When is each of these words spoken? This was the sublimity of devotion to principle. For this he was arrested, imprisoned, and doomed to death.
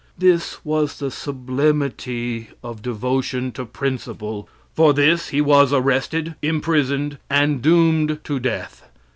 This 0.17 0.57
was 0.65 0.97
the 0.97 1.11
sublimity 1.11 2.47
of 2.63 2.81
devotion 2.81 3.51
to 3.51 3.65
principle. 3.67 4.49
For 4.73 4.95
this 4.95 5.29
he 5.29 5.41
was 5.41 5.71
arrested, 5.71 6.33
imprisoned, 6.41 7.19
and 7.29 7.61
doomed 7.61 8.17
to 8.23 8.39
death. 8.39 8.89